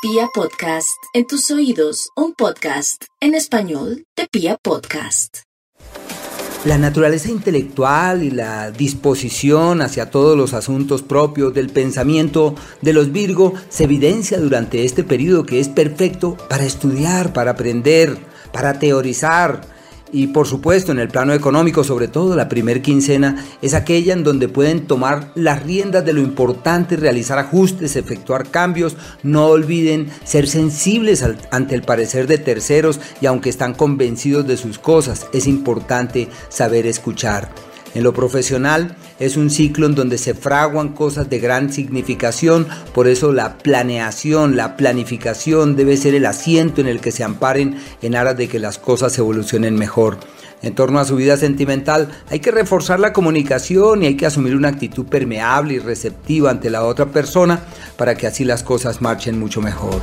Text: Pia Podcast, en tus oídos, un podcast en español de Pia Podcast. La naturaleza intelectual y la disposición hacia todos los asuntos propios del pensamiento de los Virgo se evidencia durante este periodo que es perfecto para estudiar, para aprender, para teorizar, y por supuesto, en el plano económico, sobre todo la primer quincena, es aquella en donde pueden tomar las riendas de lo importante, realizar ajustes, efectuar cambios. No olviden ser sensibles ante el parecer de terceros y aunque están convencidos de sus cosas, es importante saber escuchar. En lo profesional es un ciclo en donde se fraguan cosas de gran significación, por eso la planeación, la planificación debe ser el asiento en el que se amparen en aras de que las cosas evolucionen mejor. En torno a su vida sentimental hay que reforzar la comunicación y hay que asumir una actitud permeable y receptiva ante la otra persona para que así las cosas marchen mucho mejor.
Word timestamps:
Pia 0.00 0.28
Podcast, 0.32 1.02
en 1.12 1.26
tus 1.26 1.50
oídos, 1.50 2.10
un 2.14 2.32
podcast 2.32 3.02
en 3.20 3.34
español 3.34 4.04
de 4.16 4.28
Pia 4.30 4.56
Podcast. 4.56 5.38
La 6.64 6.78
naturaleza 6.78 7.30
intelectual 7.30 8.22
y 8.22 8.30
la 8.30 8.70
disposición 8.70 9.82
hacia 9.82 10.08
todos 10.08 10.36
los 10.36 10.54
asuntos 10.54 11.02
propios 11.02 11.52
del 11.52 11.70
pensamiento 11.70 12.54
de 12.80 12.92
los 12.92 13.10
Virgo 13.10 13.54
se 13.70 13.84
evidencia 13.84 14.38
durante 14.38 14.84
este 14.84 15.02
periodo 15.02 15.44
que 15.44 15.58
es 15.58 15.68
perfecto 15.68 16.36
para 16.48 16.64
estudiar, 16.64 17.32
para 17.32 17.50
aprender, 17.50 18.18
para 18.52 18.78
teorizar, 18.78 19.62
y 20.12 20.28
por 20.28 20.46
supuesto, 20.46 20.92
en 20.92 20.98
el 20.98 21.08
plano 21.08 21.32
económico, 21.32 21.84
sobre 21.84 22.08
todo 22.08 22.36
la 22.36 22.48
primer 22.48 22.82
quincena, 22.82 23.44
es 23.62 23.74
aquella 23.74 24.12
en 24.12 24.24
donde 24.24 24.48
pueden 24.48 24.86
tomar 24.86 25.30
las 25.34 25.62
riendas 25.62 26.04
de 26.04 26.12
lo 26.12 26.20
importante, 26.20 26.96
realizar 26.96 27.38
ajustes, 27.38 27.96
efectuar 27.96 28.50
cambios. 28.50 28.96
No 29.22 29.46
olviden 29.46 30.08
ser 30.24 30.48
sensibles 30.48 31.24
ante 31.50 31.74
el 31.74 31.82
parecer 31.82 32.26
de 32.26 32.38
terceros 32.38 33.00
y 33.20 33.26
aunque 33.26 33.50
están 33.50 33.74
convencidos 33.74 34.46
de 34.46 34.56
sus 34.56 34.78
cosas, 34.78 35.26
es 35.32 35.46
importante 35.46 36.28
saber 36.48 36.86
escuchar. 36.86 37.67
En 37.98 38.04
lo 38.04 38.14
profesional 38.14 38.94
es 39.18 39.36
un 39.36 39.50
ciclo 39.50 39.84
en 39.84 39.96
donde 39.96 40.18
se 40.18 40.32
fraguan 40.32 40.90
cosas 40.90 41.28
de 41.28 41.40
gran 41.40 41.72
significación, 41.72 42.68
por 42.94 43.08
eso 43.08 43.32
la 43.32 43.58
planeación, 43.58 44.54
la 44.54 44.76
planificación 44.76 45.74
debe 45.74 45.96
ser 45.96 46.14
el 46.14 46.24
asiento 46.24 46.80
en 46.80 46.86
el 46.86 47.00
que 47.00 47.10
se 47.10 47.24
amparen 47.24 47.76
en 48.00 48.14
aras 48.14 48.36
de 48.36 48.46
que 48.46 48.60
las 48.60 48.78
cosas 48.78 49.18
evolucionen 49.18 49.74
mejor. 49.74 50.16
En 50.62 50.76
torno 50.76 51.00
a 51.00 51.04
su 51.04 51.16
vida 51.16 51.36
sentimental 51.36 52.08
hay 52.30 52.38
que 52.38 52.52
reforzar 52.52 53.00
la 53.00 53.12
comunicación 53.12 54.04
y 54.04 54.06
hay 54.06 54.16
que 54.16 54.26
asumir 54.26 54.54
una 54.54 54.68
actitud 54.68 55.06
permeable 55.06 55.74
y 55.74 55.78
receptiva 55.80 56.52
ante 56.52 56.70
la 56.70 56.84
otra 56.84 57.06
persona 57.06 57.62
para 57.96 58.14
que 58.14 58.28
así 58.28 58.44
las 58.44 58.62
cosas 58.62 59.02
marchen 59.02 59.40
mucho 59.40 59.60
mejor. 59.60 60.00